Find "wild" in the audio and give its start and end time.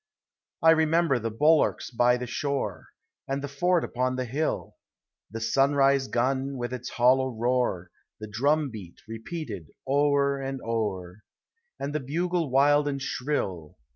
12.49-12.87